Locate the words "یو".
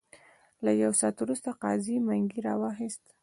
0.83-0.91